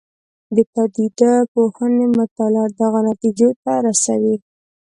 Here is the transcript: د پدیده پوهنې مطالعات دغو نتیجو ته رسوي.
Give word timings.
د 0.55 0.57
پدیده 0.73 1.33
پوهنې 1.53 2.07
مطالعات 2.19 2.71
دغو 2.79 2.99
نتیجو 3.09 3.49
ته 3.63 3.71
رسوي. 3.85 4.35